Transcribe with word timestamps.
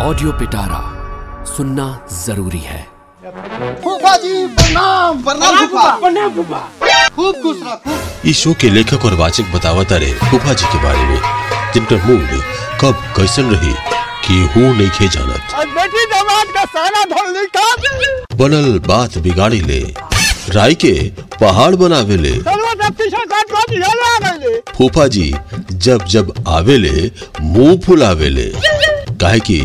Audio 0.00 0.32
पिटारा 0.40 0.80
सुनना 1.46 1.84
ज़रूरी 2.24 2.58
है। 2.58 2.82
फूफा 3.84 4.16
जी 4.16 4.46
प्रणाम 4.56 5.22
प्रणाम 5.22 5.66
फूफा। 5.68 6.60
खूब 7.16 7.40
खुश 7.42 7.62
रह 7.62 8.28
इस 8.30 8.42
शो 8.42 8.52
के 8.60 8.70
लेखक 8.70 9.04
और 9.04 9.14
वाचक 9.20 9.50
बतावता 9.54 9.96
रहे 9.96 10.12
फूफा 10.30 10.52
जी 10.52 10.66
के 10.72 10.82
बारे 10.82 11.02
में 11.08 11.72
जिनका 11.74 11.96
मूड 12.06 12.28
कब 12.80 13.02
कैसन 13.16 13.50
रही 13.54 13.72
कि 14.26 14.40
हूँ 14.54 14.74
नहीं 14.76 14.90
खे 14.98 15.08
जानत। 15.08 15.54
बेटी 15.74 16.04
दामाद 16.12 16.54
का 16.54 16.64
साना 16.76 17.02
धोल 17.14 17.28
निकाल 17.38 18.36
बनल 18.38 18.78
बात 18.86 19.18
बिगाड़ी 19.26 19.60
ले 19.60 19.80
राय 20.54 20.74
के 20.84 20.92
पहाड़ 21.40 21.74
बनावे 21.76 22.16
ले। 22.16 22.34
फूफा 24.76 25.06
जी 25.16 25.32
जब 25.72 26.04
जब 26.14 26.32
आवेले 26.48 27.10
मुँह 27.40 27.76
फुलावेले 27.86 28.52
काहे 29.20 29.38
कि 29.40 29.60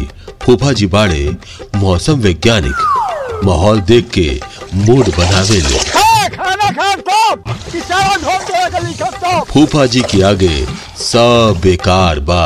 फूफा 0.46 0.72
जी 0.80 0.88
बाड़े 0.94 1.36
मौसम 1.76 2.14
वैज्ञानिक 2.14 3.42
माहौल 3.46 3.82
देख 3.92 4.10
के 4.18 4.30
मूड 4.76 5.10
खा 5.12 5.44
तो 6.96 7.36
फूफा 9.52 9.86
जी 9.86 10.02
के 10.12 10.22
आगे 10.24 10.66
सब 10.98 11.60
बेकार 11.64 12.20
बा। 12.30 12.46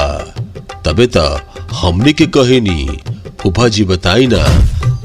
तबे 0.85 1.07
त 1.15 1.17
हमने 1.73 2.13
के 2.13 2.25
कहे 2.37 2.59
नी 2.61 2.99
फूफा 3.41 3.67
जी 3.67 3.83
बताई 3.83 4.27
ना 4.27 4.43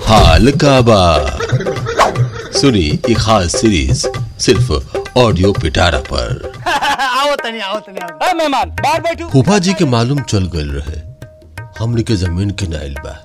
हाल 0.07 0.51
का 0.65 0.81
बा। 0.81 1.39
सुनी 2.61 2.87
एक 3.11 3.19
खास 3.19 3.57
सीरीज़ 3.61 4.07
सिर्फ़ 4.45 4.73
ऑडियो 5.19 5.53
पिटारा 5.53 5.99
पर। 6.13 6.53
आओ 7.01 7.37
तनी 7.37 7.61
आओ 7.61 7.79
तनी 7.79 7.99
आओ। 8.03 8.29
ए 8.29 8.33
मेहमान 8.35 8.71
बाहर 8.83 9.01
बैठो। 9.01 9.29
फूफा 9.33 9.59
जी 9.59 9.75
के 9.75 9.85
मालूम 9.85 10.21
चल 10.21 10.47
गल 10.55 10.69
रहे। 10.79 11.12
हमने 11.79 12.03
के 12.03 12.17
ज़मीन 12.17 12.51
के 12.51 12.67
नाइल 12.67 12.95
बा। 12.95 13.19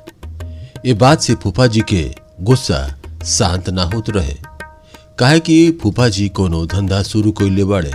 ये 0.85 0.93
बात 0.93 1.21
से 1.21 1.35
फूफा 1.35 1.67
जी 1.67 1.81
के 1.81 2.03
गुस्सा 2.41 2.79
शांत 3.25 3.69
ना 3.69 3.83
होत 3.83 4.09
रहे। 4.09 4.35
काहे 5.19 5.39
कि 5.39 5.71
फूफा 5.81 6.07
जी 6.09 6.27
कोनो 6.29 6.65
धंधा 6.65 7.01
शुरू 7.03 7.31
कइले 7.31 7.63
बाड़े, 7.63 7.91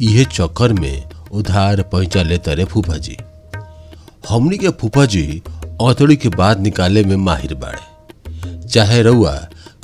इहे 0.00 0.24
चक्कर 0.24 0.72
में 0.72 1.04
उधार 1.32 1.82
पैसा 1.82 2.22
लेते 2.22 2.54
रहे 2.54 2.64
फूफा 2.64 2.96
जी। 2.96 3.16
हमनी 4.28 4.58
के 4.58 4.68
फूफा 4.70 5.04
जी 5.06 5.42
औतड़ी 5.80 6.16
के 6.16 6.28
बाद 6.28 6.60
निकाले 6.60 7.04
में 7.04 7.16
माहिर 7.16 7.54
बाड़े। 7.54 8.68
चाहे 8.68 9.02
रउआ 9.02 9.34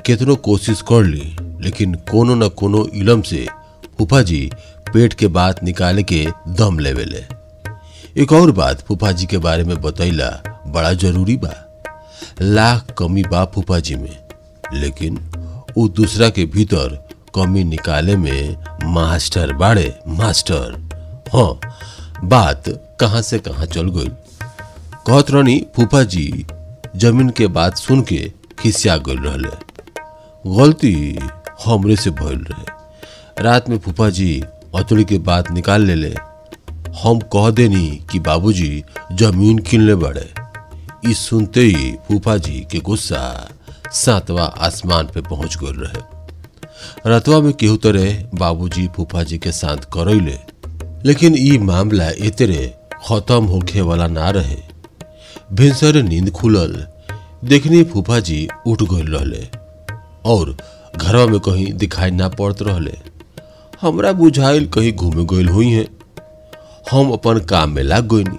केतनो 0.07 0.37
कोशिश 0.37 0.83
कर 0.83 1.05
ली, 1.05 1.37
लेकिन 1.61 1.95
कोनो 2.11 2.35
न 2.35 2.49
कोनो 2.49 2.85
इलम 2.95 3.23
से 3.23 3.47
फूफा 3.99 4.23
जी 4.23 4.51
पेट 4.93 5.15
के 5.15 5.27
बात 5.29 5.63
निकाले 5.65 6.03
के 6.03 6.27
दम 6.49 6.79
लेवेले। 6.79 7.25
एक 8.19 8.33
और 8.33 8.51
बात 8.51 8.81
फूफा 8.81 9.11
जी 9.13 9.27
के 9.27 9.39
बारे 9.39 9.65
में 9.65 9.81
बतैला, 9.81 10.29
बड़ा 10.67 10.93
ज़रूरी 10.93 11.37
बा। 11.37 11.55
लाख 12.43 12.95
कमी 12.99 13.23
बा 13.23 13.45
फूफा 13.45 13.79
जी 13.79 13.95
में, 13.95 14.19
लेकिन 14.73 15.19
वो 15.77 15.89
दूसरा 15.89 16.29
के 16.29 16.45
भीतर 16.45 16.97
कमी 17.35 17.65
निकाले 17.65 18.17
में 18.17 18.57
मास्टर 18.85 19.53
बाड़े, 19.53 19.99
मास्टर। 20.09 20.77
हाँ 21.35 21.61
बात 22.25 22.65
कहाँ 23.01 23.23
से 23.23 23.39
कहाँ 23.39 23.67
चल 23.67 23.89
गई। 23.89 24.09
कहत 25.07 25.31
रहनी 25.31 25.65
फूफा 25.77 26.03
जी 26.05 26.47
ज़मीन 26.97 27.31
के 27.31 27.47
बात 27.49 27.77
सुन 27.77 28.03
के 28.03 28.33
खिसिया 28.59 28.97
गल 28.97 29.19
रहले। 29.19 29.51
गलती 30.45 31.19
हमरे 31.65 31.97
से 31.97 32.11
भइल 32.11 32.45
रहे। 32.51 33.43
रात 33.43 33.69
में 33.69 33.79
फूफा 33.79 34.09
जी 34.11 34.43
अतड़ी 34.75 35.05
के 35.05 35.19
बात 35.19 35.51
निकाल 35.51 35.83
लेले। 35.83 36.15
हम 36.97 37.19
कह 37.33 37.51
देनी 37.51 37.89
कि 38.11 38.19
बाबूजी, 38.19 38.85
ज़मीन 39.13 39.59
किनले 39.59 39.95
बड़े 39.95 40.29
ई 41.07 41.15
सुनते 41.15 41.61
ही 41.61 41.93
फूफा 42.09 42.37
जी 42.37 42.61
के 42.73 42.79
गुस्सा 42.79 43.23
सातवा 43.93 44.45
आसमान 44.61 45.07
पे 45.07 45.21
पहुँच 45.21 45.57
गल 45.57 45.77
रहे। 45.77 47.11
रतवा 47.11 47.39
में 47.41 47.53
केहू 47.53 47.77
तरह 47.77 48.23
बाबूजी 48.35 48.87
फूफा 48.97 49.23
जी 49.23 49.39
के 49.39 49.53
शांत 49.53 49.85
करैले, 49.95 50.39
लेकिन 51.05 51.35
ई 51.39 51.59
मामला 51.59 52.09
एतरे 52.27 52.67
खत्म 53.07 53.45
होखे 53.45 53.81
वाला 53.81 54.07
ना 54.07 54.31
रहे। 54.31 54.59
भिनसर 55.53 56.03
नींद 56.03 56.31
खुलल, 56.31 56.75
देखनी 57.45 57.83
फूफा 57.85 58.19
जी 58.21 58.49
उठ 58.67 58.83
गल 58.83 59.07
रहले, 59.07 59.47
और 60.25 60.57
घरवा 60.97 61.27
में 61.27 61.41
कहीं 61.41 61.73
दिखाई 61.73 62.11
ना 62.11 62.29
पड़त 62.29 62.63
रहले। 62.63 62.99
हमरा 63.81 64.13
बुझाइल 64.13 64.67
कहीं 64.67 64.93
घूमे 64.93 65.25
गइल 65.25 65.49
हुई 65.49 65.71
हैं। 65.71 65.87
हम 66.91 67.11
अपन 67.13 67.39
काम 67.39 67.71
में 67.71 67.83
लाग 67.83 68.09
गइनी 68.15 68.39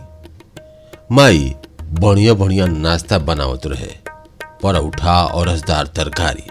माई 1.12 1.54
बढ़िया 2.00 2.34
बढ़िया 2.34 2.66
नाश्ता 2.66 3.18
बनावत 3.20 3.66
रहे 3.66 3.90
परोठा 4.64 5.24
और 5.26 5.50
रसदार 5.50 5.88
तरकारी। 5.88 6.50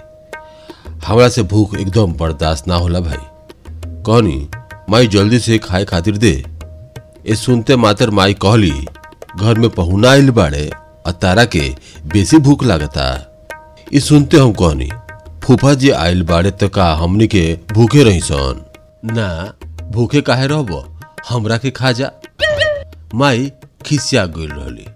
हमरा 1.07 1.29
से 1.29 1.43
भूख 1.43 1.75
एकदम 1.75 2.13
बर्दाश्त 2.13 2.69
ना 2.69 2.75
होला 2.75 3.01
भाई। 3.01 3.17
कहनी, 4.07 4.49
माई 4.91 5.07
जल्दी 5.07 5.39
से 5.39 5.59
खाए 5.59 5.85
खातिर 5.85 6.17
दे। 6.17 6.33
ये 7.27 7.35
सुनते 7.37 7.77
मातर 7.77 8.11
माई 8.11 8.35
कहली, 8.35 8.87
घर 9.37 9.59
में 9.59 9.69
पहुना 9.71 10.11
आइल 10.11 10.31
बाड़े 10.31 10.69
और 11.07 11.13
तारा 11.13 11.45
के 11.45 11.69
बेसी 12.07 12.39
भूख 12.39 12.65
लागता। 12.65 13.09
ये 13.95 14.01
सुनते 14.01 14.37
हम 14.37 14.53
कहनी, 14.53 14.91
फूफा 15.45 15.75
जी 15.75 15.91
आइल 15.91 16.23
बाड़े 16.23 16.51
तो 16.51 16.69
का 16.69 16.93
हमनी 16.95 17.27
के 17.27 17.59
भूखे 17.73 18.05
रही 18.05 18.21
सन 18.21 18.65
ना, 19.05 19.55
भूखे 19.91 20.21
काहे 20.21 20.47
रहब? 20.47 20.90
हमरा 21.31 21.59
के 21.59 21.71
खा 21.71 21.93
जा 21.93 22.11
माई 23.15 23.53
खिसिया 23.87 24.27
गइल 24.27 24.51
रहली। 24.51 24.87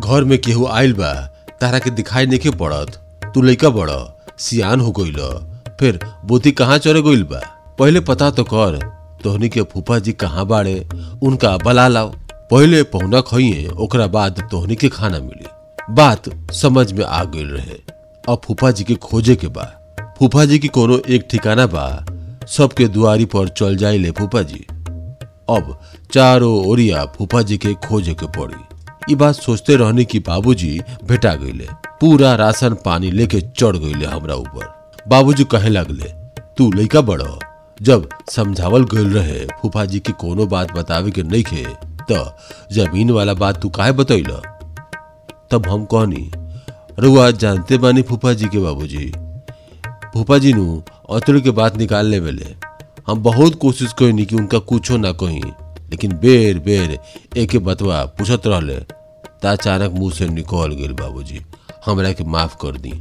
घर 0.00 0.24
में 0.24 0.38
केहू 0.38 0.66
आइल 0.66 0.92
बा, 0.92 1.12
तारा 1.60 1.78
के 1.78 1.90
दिखाई 1.90 2.26
नहीं 2.26 2.50
पड़त। 2.50 2.90
तू 3.34 3.42
लइका 3.42 3.68
बड़, 3.68 3.90
सियान 4.38 4.80
हो 4.80 4.92
गइल। 4.92 5.16
फिर 5.80 6.00
बोती 6.24 6.52
कहाँ 6.52 6.78
चढ़े 6.78 7.02
गइल 7.02 7.22
बा? 7.22 7.40
पहले 7.78 8.00
पता 8.00 8.30
तो 8.30 8.44
कर, 8.44 8.78
तोहनी 9.24 9.48
के 9.48 9.62
फूफा 9.62 9.98
जी 9.98 10.12
कहाँ 10.12 10.46
बाड़े? 10.46 10.88
उनका 11.22 11.56
बला 11.56 11.88
लाओ। 11.88 12.12
पहले 12.50 12.82
पहुना 12.82 13.20
खइए 13.20 13.68
ओकरा 13.68 14.06
बाद 14.06 14.48
तोहनी 14.50 14.76
के 14.76 14.88
खाना 14.88 15.18
मिली। 15.18 15.46
बात 15.90 16.52
समझ 16.52 16.92
में 16.92 17.04
आ 17.04 17.24
गइल 17.24 17.48
रहे। 17.48 17.76
अब 18.28 18.40
फूफा 18.44 18.70
जी 18.70 18.84
के 18.84 18.94
खोजे 18.94 19.36
के 19.36 19.46
बा। 19.46 19.64
फूफा 20.18 20.44
जी 20.44 20.58
की 20.58 20.68
कोनो 20.68 20.98
एक 21.08 21.28
ठिकाना 21.30 21.66
बा। 21.66 22.06
सबके 22.48 22.88
दुआरी 22.88 23.24
पर 23.24 23.48
चल 23.48 23.76
जाइले 23.76 24.10
फूफा 24.10 24.42
जी 24.42 24.66
अब 25.50 25.78
चारों 26.12 26.54
ओरिया 26.66 27.04
फूफा 27.16 27.42
जी 27.42 27.56
के 27.58 27.72
खोजे 27.86 28.14
के 28.14 28.26
पड़ी। 28.38 29.12
ई 29.12 29.14
बात 29.16 29.34
सोचते 29.34 29.76
रहने 29.76 30.04
की 30.04 30.18
बाबूजी 30.20 30.78
भेटा 31.08 31.34
गईले। 31.34 31.66
पूरा 32.00 32.34
राशन 32.34 32.74
पानी 32.84 33.10
लेके 33.10 33.40
चढ़ 33.40 33.76
गईले 33.76 34.06
हमरा 34.06 34.34
ऊपर। 34.34 35.04
बाबूजी 35.08 35.44
कहे 35.44 35.68
लगले, 35.68 36.08
तू 36.56 36.70
लइका 36.72 37.00
बड़, 37.00 37.22
जब 37.82 38.08
समझावल 38.30 38.84
गईल 38.84 39.12
रहे 39.14 39.44
फूफा 39.62 39.84
जी 39.84 40.00
की 40.00 40.12
कोनो 40.12 40.46
बात 40.46 40.72
बतावे 40.72 41.10
के 41.10 41.22
नहीं 41.22 41.42
खे 41.44 41.64
त 42.10 42.36
ज़मीन 42.72 43.10
वाला 43.10 43.34
बात 43.34 43.60
तू 43.62 43.68
काहे 43.68 43.92
बतैल 43.92 44.30
तब 45.50 45.66
हम 45.68 45.84
कहनी 45.84 46.30
रुआ 46.98 47.30
जानते 47.30 47.78
बानी 47.78 48.02
फूफा 48.02 48.32
जी 48.32 48.46
के 48.48 48.58
बाबूजी। 48.58 49.12
फूफा 50.14 50.38
जी 50.38 50.52
नु 50.52 50.80
अतड़ी 51.16 51.40
के 51.40 51.50
बात 51.50 51.76
निकाल 51.76 52.06
ले 52.06 52.20
हम 53.08 53.22
बहुत 53.22 53.54
कोशिश 53.54 53.92
कईनी 53.92 54.24
कि 54.26 54.36
उनका 54.36 54.58
कुछो 54.58 54.96
ना 54.96 55.12
कही। 55.12 55.40
लेकिन 55.90 56.12
बेर 56.12 56.58
बेर, 56.58 56.98
एक 57.36 57.56
बतवा 57.56 58.04
पूछत 58.04 58.42
रहले, 58.46 58.74
ता 59.42 59.50
अचानक 59.50 59.92
मुँह 59.92 60.12
से 60.12 60.28
निकल 60.28 60.74
गेल 60.74 60.92
बाबूजी। 60.92 61.40
हमरा 61.86 62.12
के 62.12 62.24
माफ़ 62.24 62.56
कर 62.56 62.76
दी। 62.76 62.92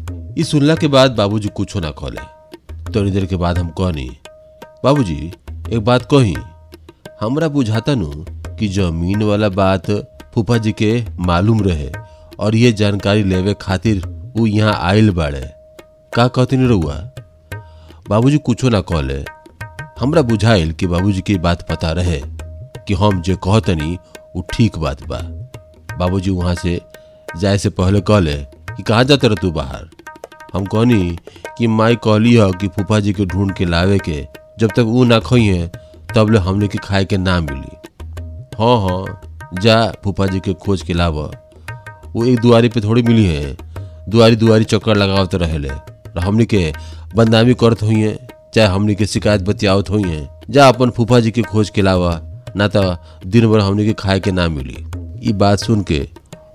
ई 0.41 0.43
सुनला 0.43 0.75
के 0.75 0.87
बाद 0.87 1.11
बाबूजी 1.11 1.49
कुछो 1.49 1.79
ना 1.79 1.91
कहले। 1.91 2.21
थोड़ी 2.95 3.11
देर 3.11 3.25
के 3.25 3.35
बाद 3.35 3.57
हम 3.57 3.69
कहनी, 3.69 4.09
बाबूजी, 4.83 5.31
एक 5.69 5.79
बात 5.79 6.07
कही। 6.13 6.35
हमरा 7.21 7.47
बुझाता 7.47 7.95
नु 7.95 8.11
कि 8.55 8.67
ज़मीन 8.67 9.23
वाला 9.23 9.49
बात 9.49 9.91
फूफा 10.33 10.57
जी 10.57 10.71
के 10.71 11.05
मालूम 11.19 11.61
रहे, 11.61 11.91
और 12.39 12.55
ये 12.55 12.71
जानकारी 12.71 13.23
लेवे 13.23 13.55
खातिर 13.61 14.05
वो 14.37 14.47
यहाँ 14.47 14.79
आयल 14.81 15.09
बाड़े। 15.11 15.47
का 16.13 16.27
कहती 16.27 16.67
रहुआ 16.67 16.95
बाबूजी 18.09 18.37
कुछो 18.37 18.69
ना 18.69 18.81
कहले। 18.81 19.36
हमरा 19.99 20.21
बुझाइल 20.21 20.71
कि 20.71 20.87
बाबूजी 20.87 21.21
के 21.21 21.37
बात 21.37 21.67
पता 21.69 21.91
रहे 21.91 22.21
कि 22.87 22.93
हम 22.93 23.21
जे 23.21 23.35
कहतनी 23.43 23.97
वो 24.35 24.41
ठीक 24.53 24.77
बात 24.77 25.03
बा। 25.07 25.19
बाबूजी 25.97 26.31
वहाँ 26.31 26.55
से 26.55 26.81
जाए 27.37 27.57
से 27.57 27.69
पहले 27.69 28.01
कहले 28.01 28.33
कि 28.75 28.83
कहाँ 28.83 29.03
जाते 29.03 29.27
रह 29.27 29.35
तू 29.35 29.51
बाहर? 29.51 29.89
हम 30.53 30.65
कहनी 30.65 31.17
कि 31.57 31.67
माई 31.67 31.95
कहली 31.95 32.33
है 32.33 32.51
कि 32.51 32.67
फूफा 32.67 32.99
जी 32.99 33.13
के 33.13 33.25
ढूंढ 33.25 33.51
के 33.53 33.65
लावे 33.65 33.97
के, 33.99 34.25
जब 34.59 34.71
तक 34.75 34.79
वो 34.79 35.03
ना 35.03 35.19
खइए 35.19 35.67
तब 36.15 36.29
ले 36.29 36.37
हमने 36.37 36.67
के 36.67 36.77
खाए 36.77 37.05
के 37.05 37.17
ना 37.17 37.39
मिली। 37.41 37.75
हाँ 38.59 38.77
हाँ 38.81 39.21
जा 39.61 39.91
फूफा 40.03 40.27
जी 40.27 40.39
के 40.39 40.53
खोज 40.53 40.81
के 40.81 40.93
लाव। 40.93 41.19
वो 42.13 42.25
एक 42.25 42.39
दुआरी 42.39 42.69
पे 42.69 42.81
थोड़ी 42.81 43.01
मिली 43.01 43.25
है। 43.25 43.57
दुआरी 44.09 44.35
दुआरी 44.35 44.63
चक्कर 44.63 44.95
लगावत 44.95 45.35
और 45.35 45.43
हमनी 46.23 46.45
के 46.45 46.73
बदनामी 47.15 47.53
करत 47.53 47.81
हुई 47.83 48.01
है। 48.01 48.36
चाहे 48.57 48.69
हमनी 48.73 48.93
के 48.95 49.05
शिकायत 49.05 49.41
बतियावत 49.47 49.89
हुई 49.89 50.03
है, 50.03 50.27
जा 50.49 50.67
अपन 50.67 50.89
फूफा 50.89 51.19
जी 51.19 51.31
के 51.31 51.41
खोज 51.41 51.69
के 51.69 51.81
लावा 51.81 52.19
ना 52.57 52.67
तो 52.75 52.81
दिन 53.29 53.47
भर 53.51 53.59
हमनी 53.59 53.85
के 53.85 53.93
खाए 53.93 54.19
के 54.19 54.31
ना 54.31 54.47
मिली। 54.49 54.77
ई 55.29 55.33
बात 55.33 55.59
सुन 55.59 55.81
के 55.91 55.99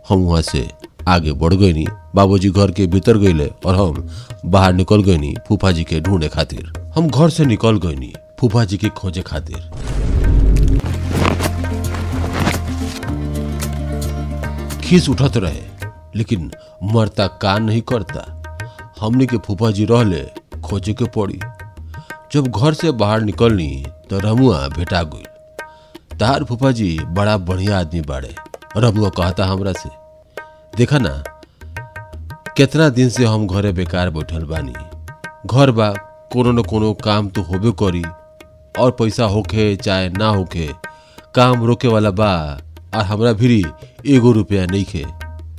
हम 0.09 0.25
वहाँ 0.25 0.41
से 0.43 0.67
आगे 1.09 1.33
बढ़ 1.43 1.55
गई 1.55 1.73
नी 1.73 1.87
बाबूजी 2.15 2.51
घर 2.51 2.71
के 2.71 2.87
भीतर 2.87 3.19
गईले 3.19 3.47
और 3.67 3.75
हम 3.75 4.09
बाहर 4.51 4.73
निकल 4.73 5.03
गई 5.03 5.19
नी 5.19 5.35
फूफा 5.49 5.71
जी 5.73 5.85
के 5.85 6.01
ढूंढे 6.01 6.29
खातिर। 6.29 6.73
हम 6.95 7.09
घर 7.09 7.31
से 7.31 7.45
निकल 7.45 7.79
गई 7.87 7.95
नी 7.97 8.13
फूफा 8.41 8.65
जी 8.65 8.77
के 8.77 8.89
खोजे 8.89 9.23
खातिर। 9.23 9.71
खीस 14.85 15.09
उठत 15.09 15.37
रहे, 15.37 15.63
लेकिन 16.17 16.51
मरता 16.95 17.27
का 17.43 17.59
नहीं 17.59 17.83
करता। 17.93 18.29
हमने 19.01 19.27
के 19.27 19.37
फूफा 19.37 19.71
जी 19.71 19.85
रहले 19.85 20.23
खोजे 20.65 20.93
के 20.95 21.05
पड़ी। 21.17 21.41
जब 22.33 22.47
घर 22.47 22.75
से 22.75 22.91
बाहर 22.91 23.21
निकलनी 23.21 23.85
तो 24.11 24.19
रमुआ 24.19 24.69
भेटा 24.69 25.03
गई 25.03 26.17
तार 26.19 26.45
फूफा 26.45 26.71
जी 26.71 26.99
बड़ा 27.05 27.37
बढ़िया 27.39 27.79
आदमी 27.79 28.01
बाड़े, 28.01 28.35
रमुआ 28.77 29.09
कहता 29.09 29.47
हमरा 29.47 29.73
से, 29.73 29.89
देखा 30.77 30.99
ना, 30.99 31.23
कितना 32.57 32.89
दिन 32.89 33.09
से 33.09 33.25
हम 33.25 33.47
घरे 33.47 33.73
बेकार 33.73 34.11
बैठल 34.11 34.45
बानी। 34.45 34.75
घर 35.47 35.71
बा, 35.71 35.89
कोनो 36.33 36.53
न 36.53 36.63
कोनो 36.63 36.93
काम 36.95 37.29
तो 37.29 37.43
होबे 37.43 37.73
करी, 37.83 38.03
और 38.83 38.91
पैसा 38.91 39.25
होखे 39.25 39.77
चाहे 39.77 40.09
ना 40.09 40.29
होखे, 40.29 40.69
काम 41.35 41.65
रोके 41.65 41.89
वाला 41.89 42.11
बा, 42.11 42.59
और 42.95 43.03
हमरा 43.03 43.33
भी 43.33 43.65
एगो 44.07 44.33
रुपया 44.33 44.67
नहीं 44.67 44.85
खे। 44.85 45.05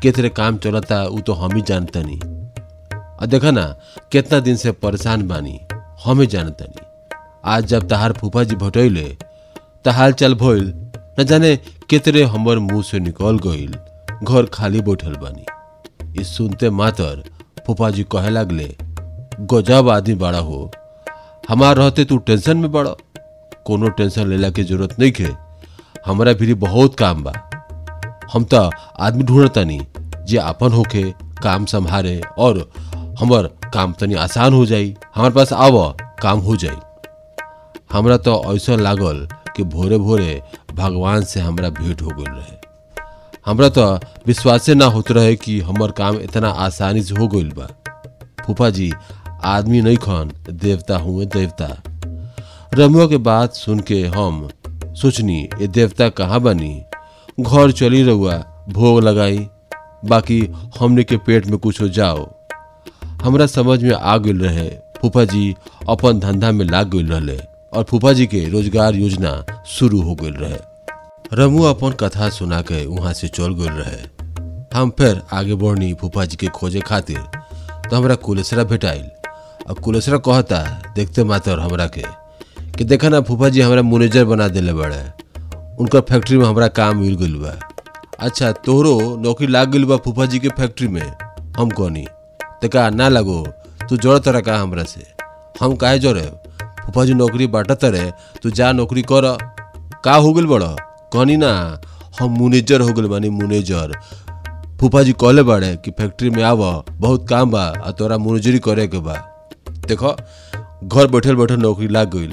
कितने 0.02 0.30
काम 0.30 0.58
चलता, 0.58 1.04
उ 1.04 1.20
तो 1.20 1.34
हम 1.34 1.56
ही 1.56 1.62
जानतनी। 1.62 2.20
और 2.96 3.26
देखा 3.26 3.52
ना, 3.52 3.66
कितना 4.12 4.40
दिन 4.40 4.56
से 4.56 4.72
परेशान 4.72 5.28
बानी। 5.28 5.60
हम 6.00 6.20
ही 6.22 6.28
जानतनी। 6.28 6.82
आज 7.46 7.66
जब 7.66 7.88
तहार 7.90 8.14
फूफा 8.14 8.44
जी 8.44 8.56
भटैले 8.56 9.06
त 9.86 9.88
हाल 9.88 10.14
चाल 10.14 10.34
भइल, 10.36 10.74
न 11.20 11.24
जाने 11.24 11.56
कितने 11.90 12.22
हमर 12.24 12.60
मुँह 12.60 12.82
से 12.84 13.00
निकल 13.00 13.40
गइल, 13.40 13.74
घर 14.24 14.46
खाली 14.54 14.82
बैठल 14.82 15.16
बानी। 15.16 15.46
ये 16.18 16.24
सुनते 16.24 16.70
मातर 16.72 17.24
फूफा 17.68 17.90
जी 17.90 18.04
कहे 18.12 18.30
लगले, 18.30 18.68
गजब 19.42 19.90
आदमी 19.90 20.16
बड़ा 20.16 20.40
हो, 20.40 20.72
हमार 21.50 21.76
रहते 21.78 22.06
तू 22.06 22.18
टेंशन 22.20 22.58
में 22.58 22.72
बड़ा। 22.72 22.96
कोनो 23.66 23.90
टेंशन 23.90 24.28
लेला 24.28 24.50
के 24.50 24.64
ज़रूरत 24.64 25.00
नहीं 25.00 25.12
खे 25.12 25.30
हमारा 26.06 26.34
भी 26.34 26.54
बहुत 26.54 26.96
काम 26.96 27.24
बा। 27.24 27.34
हम 28.34 28.44
तो 28.44 28.70
आदमी 29.00 29.24
ढूंढतानी 29.24 29.80
जे 30.28 30.38
आपन 30.38 30.72
होके 30.74 31.04
काम 31.44 31.66
संभारे 31.66 32.20
और 32.38 32.70
हमर 33.20 33.50
काम 33.74 33.94
तनी 33.94 34.14
आसान 34.14 34.54
हो 34.54 34.66
जाई। 34.66 34.96
हमारे 35.16 35.34
पास 35.34 35.54
आव, 35.54 35.96
काम 36.22 36.40
हो 36.40 36.56
जाई। 36.56 36.78
हमरा 37.92 38.18
तो 38.18 38.56
ऐसा 38.56 38.76
लागल 38.76 39.28
कि 39.56 39.64
भोरे 39.64 39.98
भोरे 39.98 40.42
भगवान 40.74 41.24
से 41.24 41.40
हमरा 41.40 41.70
भेंट 41.70 42.02
हो 42.02 42.08
गई 42.08 42.24
रहे। 42.24 42.58
हमरा 43.46 43.70
तो 43.70 44.00
विश्वासे 44.28 44.76
ना 44.76 44.86
होते 44.86 45.14
रहे 45.14 45.36
कि 45.36 45.60
हमर 45.60 45.92
काम 45.92 46.18
इतना 46.18 46.50
आसानी 46.50 47.04
से 47.04 47.16
हो 47.16 47.28
गई 47.28 47.44
बा। 47.44 47.68
फूफा 48.46 48.70
जी 48.70 48.94
आदमी 49.44 49.82
नहीं 49.82 49.98
खन, 49.98 50.32
देवता 50.50 50.98
हुए 50.98 51.26
देवता। 51.26 51.84
रमुआ 52.74 53.08
के 53.08 53.18
बात 53.18 53.54
सुन 53.54 53.80
के 53.80 54.04
हम 54.08 54.50
सोचनी, 54.86 55.50
ये 55.62 55.68
देवता 55.68 56.10
कहाँ 56.10 56.40
बनी? 56.40 56.84
घर 57.40 57.72
चली 57.72 58.04
रहुआ, 58.04 58.44
भोग 58.70 59.04
लगाई। 59.04 59.48
बाकी 60.06 60.50
हमने 60.80 61.04
के 61.04 61.18
पेट 61.18 61.46
में 61.46 61.58
कुछ 61.60 61.82
हो 61.82 61.88
जाओ। 61.88 62.43
हमरा 63.24 63.46
समझ 63.46 63.82
में 63.84 63.94
आ 63.94 64.18
गई 64.18 64.34
रहे 64.38 64.70
फूफा 65.02 65.24
जी 65.26 65.54
अपन 65.90 66.20
धंधा 66.20 66.52
में 66.52 66.66
लाग 66.66 66.90
गई 66.96 67.04
रहे 67.10 67.38
और 67.74 67.84
फूफा 67.84 68.14
जी 68.14 68.26
के 68.28 68.44
रोज़गार 68.50 68.96
योजना 68.96 69.64
शुरू 69.68 70.02
हो 70.02 70.16
गई 70.16 70.32
रहे। 70.32 70.58
रमू 71.34 71.64
अपन 71.64 71.92
कथा 72.00 72.30
सुना 72.30 72.62
के 72.62 72.86
वहाँ 72.86 73.14
से 73.14 73.28
चल 73.28 73.54
गई 73.60 73.68
रहे। 73.78 74.78
हम 74.78 74.90
फिर 74.98 75.22
आगे 75.34 75.56
बढ़नी 75.56 75.94
फूफा 75.94 76.26
जी 76.26 76.36
के 76.36 76.48
खोजे 76.48 76.80
खातिर 76.80 77.20
तो 77.90 77.96
हमरा 77.96 78.16
कुलेसरा 78.16 78.64
भेटाइल। 78.64 79.10
और 79.70 79.80
कुलेसरा 79.80 80.18
कहता, 80.18 80.58
देखते 80.96 81.24
मातर 81.24 81.60
हमरा 81.60 81.86
के, 81.88 82.04
कि 82.78 82.84
देखा 82.84 83.10
ना 83.10 83.22
फूफा 83.22 83.50
जी 83.50 83.62
हमरा 83.62 83.82
मैनेजर 83.82 84.26
बना 84.26 84.48
दिले 84.48 84.74
बड़े। 84.74 85.04
उनकर 85.80 86.02
फैक्ट्री 86.10 86.38
में 86.38 86.46
हमरा 86.46 86.68
काम 86.80 86.98
मिल 86.98 87.16
गइल 87.16 87.36
बा। 87.36 87.60
अच्छा 88.20 88.52
तोहरो 88.66 89.16
नौकरी 89.22 89.48
लाग 89.48 89.72
गइल 89.72 89.86
बा 89.86 89.98
फूफा 89.98 90.26
जी 90.26 90.40
के 90.40 90.50
फैक्ट्री 90.50 90.88
में, 90.88 91.02
हम 91.58 91.70
कहनी। 91.70 92.06
का 92.68 92.90
ना 92.90 93.10
लगो, 93.10 93.48
तू 93.90 93.98
जोड़ 93.98 94.20
तरह 94.20 94.42
का 94.42 94.58
हमरा 94.58 94.84
से। 94.84 95.08
हम 95.62 95.76
काहे 95.76 96.00
जोड़े? 96.00 96.32
फूफा 96.62 97.06
जी 97.06 97.14
नौकरी 97.14 97.48
बांटत 97.48 97.80
रहे, 97.84 98.12
तू 98.12 98.50
जा 98.50 98.72
नौकरी 98.72 99.02
कर। 99.02 99.38
का 100.04 100.16
हो 100.16 100.34
गल 100.34 100.46
बड़? 100.46 100.64
कहनी 101.14 101.38
ना, 101.38 101.82
हम 102.20 102.30
मुनेजर 102.30 102.82
हो 102.82 102.94
गल 102.94 103.06
बानी, 103.06 103.30
मुनेजर। 103.30 103.94
फूफा 104.80 105.04
जी 105.04 105.14
कहले 105.14 105.44
बाड़े 105.44 105.76
कि 105.76 105.92
फैक्ट्री 105.92 106.30
में 106.30 106.44
आव, 106.44 106.86
बहुत 106.92 107.30
काम 107.30 107.52
बा, 107.52 107.64
आ 107.64 107.92
तोरा 107.92 108.18
मुनेजरी 108.18 108.60
करे 108.60 108.88
के 108.88 108.98
बा। 108.98 109.14
देखो, 109.88 110.16
घर 110.84 111.08
बैठल 111.08 111.36
बैठल 111.36 111.58
नौकरी 111.58 111.88
लाग 111.88 112.16
गई 112.16 112.28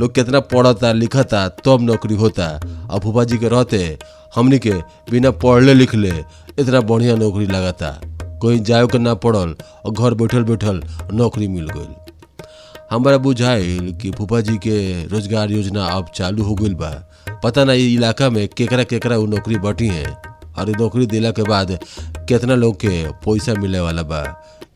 लोग 0.00 0.14
कितना 0.14 0.40
पढ़ता, 0.40 0.92
लिखता, 0.92 1.48
तब 1.48 1.62
तो 1.64 1.78
नौकरी 1.78 2.14
होता। 2.14 2.60
और 2.90 3.00
फूफा 3.00 3.24
जी 3.24 3.38
के 3.38 3.48
रहते, 3.48 3.98
हमनी 4.34 4.58
के 4.58 4.72
बिना 5.10 5.30
पढ़ले 5.30 5.74
लिखले, 5.74 6.24
इतना 6.58 6.80
बढ़िया 6.80 7.16
नौकरी 7.16 7.46
लगाता। 7.46 8.00
कोई 8.42 8.58
जाए 8.60 8.86
के 8.86 8.98
ना 8.98 9.14
पड़ल, 9.16 9.54
और 9.84 9.92
घर 9.92 10.14
बैठल 10.14 10.44
बैठल 10.44 10.82
नौकरी 11.12 11.48
मिल 11.48 11.68
गई 11.68 11.94
हमारा 12.90 13.18
बुझाइल 13.18 13.92
कि 13.92 14.10
फूफा 14.10 14.40
जी 14.40 14.56
के 14.58 14.78
रोज़गार 15.08 15.50
योजना 15.50 15.84
अब 15.88 16.06
चालू 16.14 16.44
हो 16.44 16.54
गई 16.54 16.74
बा। 16.74 16.90
पता 17.44 17.64
ना 17.64 17.72
ये 17.72 17.86
इलाका 17.88 18.28
में 18.30 18.46
केकरा 18.48 18.84
केकरा 18.84 19.16
वो 19.16 19.26
नौकरी 19.26 19.56
बटी 19.60 19.88
है, 19.88 20.04
और 20.58 20.70
नौकरी 20.70 21.06
दिला 21.06 21.30
के 21.30 21.42
बाद 21.42 21.78
कितना 22.28 22.54
लोग 22.54 22.76
के 22.76 22.90
पैसा 23.24 23.54
मिले 23.60 23.80
वाला 23.80 24.02
बा। 24.02 24.22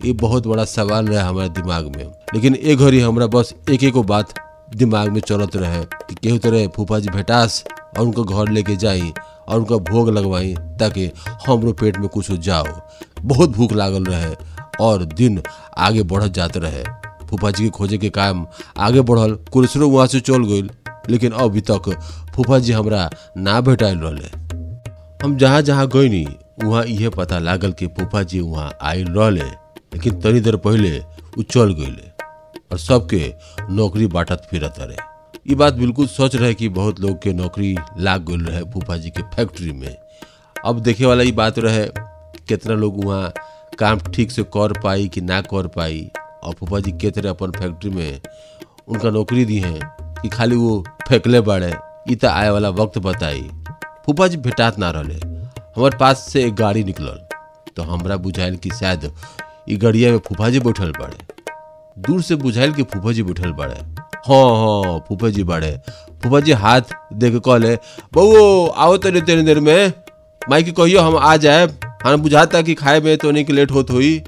ये 0.05 0.13
बहुत 0.15 0.47
बड़ा 0.47 0.65
सवाल 0.67 1.07
रहे 1.09 1.21
हमारे 1.21 1.49
दिमाग 1.51 1.87
में। 1.97 2.05
लेकिन 2.35 2.55
एक 2.55 2.79
घड़ी 2.79 3.01
हमरा 3.01 3.27
बस 3.27 3.55
एक 3.71 3.85
एक 3.85 3.97
बात 4.07 4.35
दिमाग 4.77 5.09
में 5.09 5.21
चलत 5.21 5.57
रहे 5.57 5.85
कि 5.85 6.15
केहू 6.15 6.39
तरह 6.39 6.67
फूफा 6.77 6.99
जी 6.99 7.09
भेटास, 7.11 7.65
और 7.99 8.05
उनको 8.05 8.25
घर 8.25 8.53
लेके 8.53 8.77
जाई 8.77 9.13
और 9.49 9.59
उनका 9.59 9.77
भोग 9.91 10.09
लगवाई 10.11 10.55
ताकि 10.81 11.11
हमरो 11.47 11.73
पेट 11.81 11.99
में 11.99 12.09
कुछ 12.09 12.31
जाओ 12.33 12.81
बहुत 13.23 13.51
भूख 13.57 13.73
लागल 13.73 14.05
रहे 14.05 14.35
और 14.85 15.05
दिन 15.05 15.43
आगे 15.79 16.03
बढ़त 16.03 16.33
जाते 16.35 16.61
रहे। 16.61 16.83
फूफा 17.27 17.51
जी 17.51 17.65
के 17.65 17.71
खोजे 17.77 17.99
के 17.99 18.09
काम 18.11 18.47
आगे 18.87 19.01
बढ़ल 19.11 19.35
कुरसरो 19.53 19.89
वहाँ 19.91 20.07
से 20.07 20.21
चल 20.21 20.45
गई 20.47 20.63
लेकिन 21.11 21.33
अभी 21.45 21.61
तक 21.71 21.89
फूफा 22.35 22.59
जी 22.59 22.73
हमरा 22.73 23.09
ना 23.37 23.61
भेटाइल 23.61 23.99
रहे 23.99 24.29
हम 25.23 25.37
जहाँ 25.39 25.63
जहाँ 25.63 25.87
गईनी 25.89 26.27
वहाँ 26.65 26.85
इहे 26.85 27.09
पता 27.09 27.39
लागल 27.39 27.73
कि 27.79 27.87
फूफा 27.87 28.23
जी 28.23 28.41
वहाँ 28.41 28.71
आयल 28.83 29.09
रहले, 29.09 29.41
लेकिन 29.41 30.21
तनी 30.21 30.41
देर 30.41 30.57
पहले 30.67 30.99
उ 31.39 31.43
चल 31.43 31.73
गईले 31.75 32.11
और 32.73 32.79
सबके 32.79 33.33
नौकरी 33.71 34.07
बांटत 34.07 34.47
फिरत 34.51 34.75
रहे। 34.79 34.97
ये 35.47 35.55
बात 35.55 35.75
बिल्कुल 35.75 36.07
सच 36.07 36.35
रहे 36.37 36.55
कि 36.55 36.69
बहुत 36.69 37.01
लोग 37.01 37.21
के 37.23 37.33
नौकरी 37.33 37.75
लाग 37.99 38.25
गई 38.31 38.37
रहे 38.45 38.63
फूफा 38.73 38.97
जी 38.97 39.11
के 39.11 39.23
फैक्ट्री 39.35 39.73
में। 39.73 39.97
अब 40.65 40.79
देखे 40.83 41.05
वाला 41.07 41.23
ये 41.23 41.33
बात 41.33 41.59
रहे 41.59 41.87
कितना 42.49 42.75
लोग 42.75 43.05
वहाँ 43.05 43.33
काम 43.79 43.99
ठीक 44.15 44.31
से 44.31 44.43
कर 44.57 44.73
पाई 44.83 45.09
कि 45.09 45.21
ना 45.21 45.41
कर 45.43 45.67
पाई, 45.67 46.11
और 46.45 46.55
फूफा 46.55 46.81
जी 46.81 46.93
के 46.93 47.11
तरह 47.11 47.31
अपन 47.31 47.51
फैक्ट्री 47.51 47.91
में, 47.91 48.21
उनका 48.89 49.11
नौकरी 49.11 49.45
दी 49.45 49.59
है 49.59 49.79
कि 50.23 50.29
खाली 50.29 50.57
वो 50.57 50.83
फेंकले 51.09 51.41
बाड़े 51.41 51.73
ई 52.11 52.15
त 52.15 52.25
आए 52.25 52.49
वाला 52.51 52.69
वक्त 52.71 52.99
बताई। 52.99 53.49
फूफा 54.07 54.27
जी 54.29 54.37
भेटात 54.39 54.79
ना 54.79 54.91
रहे 54.97 55.19
हमारे 55.77 55.97
पास 55.99 56.27
से 56.33 56.45
एक 56.45 56.55
गाड़ी 56.55 56.85
निकलल 56.85 57.27
तो 57.77 57.83
हमरा 57.83 58.17
बुझाइल 58.17 58.57
कि 58.57 58.71
शायद 58.71 59.13
ई 59.69 59.77
गड़िया 59.77 60.11
में 60.13 60.19
फूफा 60.27 60.51
जी 60.51 60.61
बैठल 60.61 60.93
बाड़े। 60.99 61.19
दूर 61.97 62.23
से 62.23 62.37
बुझाइल 62.37 62.73
कि 62.73 62.83
फूफा 62.83 63.13
जी 63.13 63.23
बैठल 63.23 63.53
बाड़े। 63.53 63.96
हाँ 64.27 64.45
हाँ 64.59 64.99
फूफा 65.09 65.29
जी 65.31 65.43
बाड़े। 65.45 65.71
फूफा 66.23 66.41
जी 66.41 66.53
हाथ 66.55 66.81
दे 67.15 67.31
के 67.31 67.39
कहले 67.41 67.75
बउओ, 68.15 68.67
आओ 68.67 68.97
तनी 68.97 69.21
तेरी 69.21 69.43
देर 69.43 69.61
में। 69.61 69.93
माई 70.43 70.63
के 70.63 70.73
कहियो, 70.73 71.01
हम 71.01 71.17
आ 71.17 71.37
जाए 71.37 71.67
हमें 72.05 72.23
बुझाता 72.23 72.63
कि 72.63 72.75
खाए 72.75 73.01
में 73.01 73.17
तो 73.19 73.31
नहीं 73.31 73.45
कि 73.45 73.53
लेट 73.53 73.71
होत 73.71 73.91
हुई। 73.91 74.19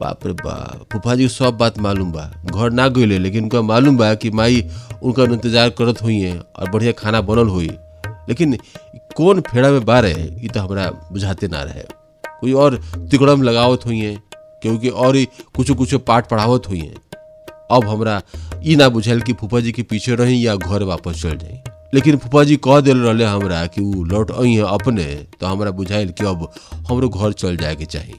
बाप 0.00 0.26
रे 0.26 0.32
बाप 0.34 0.86
फूफा 0.92 1.14
जी 1.14 1.28
सब 1.28 1.56
बात 1.58 1.78
मालूम 1.78 2.12
बा। 2.12 2.30
घर 2.46 2.70
ना 2.70 2.88
गईले 2.88 3.18
लेकिन 3.18 3.42
उनका 3.42 3.62
मालूम 3.62 3.96
बा 3.96 4.14
कि 4.14 4.30
माई 4.32 4.64
उनका 5.02 5.22
इंतज़ार 5.24 5.70
करत 5.78 6.02
हुई 6.02 6.20
है 6.20 6.38
और 6.38 6.70
बढ़िया 6.70 6.92
खाना 6.92 7.20
बनल 7.22 7.48
हुई। 7.48 7.70
लेकिन 8.28 8.56
कौन 9.16 9.40
फेड़ा 9.42 9.70
में 9.70 9.84
बारे 9.84 10.10
ये 10.10 10.48
तो 10.48 10.60
हमारा 10.60 10.90
बुझाते 11.12 11.48
ना 11.48 11.62
रहे। 11.62 11.84
कोई 12.40 12.52
और 12.52 12.76
तिकड़म 13.10 13.42
लगावत 13.42 13.86
हुई 13.86 13.98
है, 13.98 14.14
क्योंकि 14.62 14.88
और 14.88 15.16
ही 15.16 15.24
कुछ 15.56 15.70
कुछ 15.70 15.94
पाठ 15.96 16.28
पढ़ावत 16.28 16.68
हुई 16.68 16.80
है। 16.80 16.94
अब 17.70 17.88
हमरा 17.88 18.20
ना 18.68 18.88
बुझाइल 18.88 19.20
कि 19.20 19.32
फूफा 19.32 19.60
जी 19.60 19.72
के 19.72 19.82
पीछे 19.82 20.14
रही 20.14 20.46
या 20.46 20.54
घर 20.56 20.82
वापस 20.82 21.22
चल 21.22 21.36
जाई। 21.38 21.60
लेकिन 21.94 22.16
फूफा 22.16 22.42
जी 22.44 22.56
कह 22.64 22.80
दिल 22.80 22.98
रहे 22.98 23.26
हमरा 23.26 23.64
कि 23.66 23.80
वो 23.80 24.02
लौट 24.04 24.30
आई 24.32 24.52
है 24.52 24.72
अपने 24.74 25.04
तो 25.40 25.46
हमरा 25.46 25.70
बुझाइल 25.70 26.10
कि 26.10 26.24
अब 26.26 26.48
हमरो 26.88 27.08
घर 27.08 27.32
चल 27.32 27.56
जाए 27.56 27.76
के 27.76 27.84
चाहिए 27.84 28.18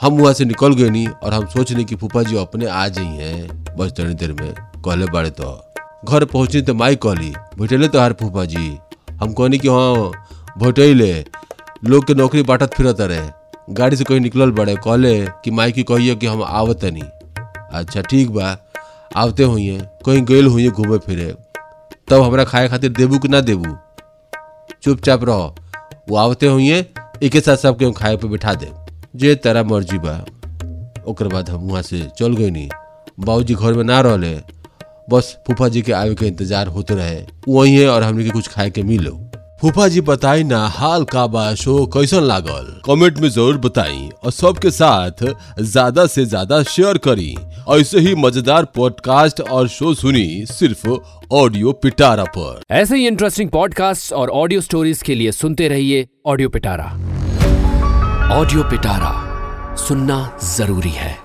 हम 0.00 0.16
वहाँ 0.18 0.32
से 0.34 0.44
निकल 0.44 0.74
गए 0.74 0.88
नहीं 0.90 1.06
और 1.06 1.34
हम 1.34 1.46
सोच 1.46 1.72
नहीं 1.72 1.84
कि 1.84 1.96
फूफा 1.96 2.22
जी 2.22 2.36
अपने 2.36 2.66
आ 2.66 2.86
जाई 2.88 3.04
हैं, 3.04 3.76
बस 3.76 3.92
तनी 3.96 4.14
देर 4.14 4.32
में। 4.32 4.52
कहले 4.54 5.06
बाड़े 5.06 5.30
तो 5.30 5.52
घर 6.04 6.24
पहुंचनी 6.24 6.62
तो 6.62 6.74
माई 6.74 6.96
कहली, 6.96 7.30
भेटले 7.58 7.88
तो 7.88 8.00
हार 8.00 8.12
फूफा 8.20 8.44
जी 8.44 8.78
हम 9.20 9.32
कहनी 9.32 9.58
कि 9.58 9.68
हाँ 9.68 10.10
भेटैले। 10.58 11.24
लोग 11.84 12.06
के 12.06 12.14
नौकरी 12.14 12.42
बांटत 12.42 12.74
फिरत 12.76 13.00
रहे। 13.00 13.28
गाड़ी 13.74 13.96
से 13.96 14.04
कहीं 14.04 14.20
निकलल 14.20 14.50
बड़े। 14.50 14.74
कहले 14.76 15.14
कि 15.44 15.50
माई 15.50 15.72
की 15.72 15.82
कहिए 15.82 16.14
कि 16.14 16.26
हम 16.26 16.42
आवत 16.42 16.84
नहीं 16.84 17.02
अच्छा 17.78 18.00
ठीक 18.00 18.30
बा। 18.30 18.56
आवते 19.16 19.42
हुई 19.42 19.78
कहीं 20.06 20.22
गए 20.22 20.40
हुई 20.42 20.68
घूमे 20.68 20.98
फिरे। 20.98 21.34
तब 22.08 22.22
हमरा 22.22 22.44
खाए 22.44 22.68
खातिर 22.68 22.92
देबू 22.92 23.18
कि 23.18 23.28
ना 23.28 23.40
देबू? 23.40 23.76
चुपचाप 24.82 25.24
रहो, 25.24 25.54
वो 26.08 26.16
आवते 26.16 26.46
हुई 26.46 26.70
एक 26.70 27.36
साथ 27.36 27.56
सबके 27.56 27.92
खाए 27.92 28.16
पे 28.16 28.28
बिठा 28.28 28.54
दे। 28.54 28.70
जे 29.16 29.34
तेरा 29.34 29.62
मर्ज़ी 29.62 29.98
बा। 29.98 30.24
ओकर 31.08 31.28
बाद 31.28 31.50
हम 31.50 31.68
वहाँ 31.68 31.82
से 31.82 32.00
चल 32.18 32.34
गई 32.36 32.50
नहीं 32.50 32.68
बाबूजी 33.20 33.54
घर 33.54 33.72
में 33.72 33.84
ना 33.84 34.00
रहले। 34.00 34.34
बस 35.10 35.36
फूफा 35.46 35.68
जी 35.68 35.82
के 35.82 35.92
आवे 35.92 36.14
के 36.14 36.26
इंतज़ार 36.26 36.66
होते 36.66 36.94
रहे। 36.94 37.24
वही 37.48 37.74
है 37.76 37.88
और 37.88 38.02
हमने 38.02 38.24
के 38.24 38.30
कुछ 38.30 38.48
खाए 38.48 38.70
के 38.70 38.82
मिलो। 38.82 39.12
फूफा 39.64 39.86
जी 39.88 40.00
बताई 40.00 40.42
ना 40.44 40.58
हाल 40.68 41.04
का 41.04 41.26
बा 41.26 41.42
शो 41.54 41.74
कैसन 41.86 42.22
लागल? 42.22 42.66
कमेंट 42.86 43.18
में 43.18 43.28
ज़रूर 43.28 43.58
बताई 43.58 44.08
और 44.24 44.32
सबके 44.32 44.70
साथ 44.70 45.24
ज़्यादा 45.60 46.06
से 46.06 46.24
ज़्यादा 46.24 46.62
शेयर 46.64 46.98
करी। 46.98 47.34
ऐसे 47.70 48.00
ही 48.00 48.14
मज़ेदार 48.14 48.64
पॉडकास्ट 48.74 49.40
और 49.40 49.68
शो 49.68 49.94
सुनी 49.94 50.44
सिर्फ़ 50.46 50.86
ऑडियो 51.32 51.72
पिटारा 51.72 52.24
पर। 52.36 52.60
ऐसे 52.70 52.96
ही 52.96 53.06
इंटरेस्टिंग 53.06 53.50
पॉडकास्ट 53.50 54.12
और 54.12 54.30
ऑडियो 54.42 54.60
स्टोरीज 54.60 55.02
के 55.02 55.14
लिए 55.14 55.32
सुनते 55.32 55.68
रहिए 55.68 56.06
ऑडियो 56.26 56.48
पिटारा। 56.48 56.92
ऑडियो 58.40 58.62
पिटारा 58.70 59.76
सुनना 59.78 60.38
ज़रूरी 60.56 60.90
है। 60.90 61.23